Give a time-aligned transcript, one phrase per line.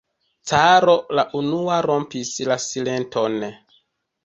[0.51, 3.39] Caro la unua rompis la silenton.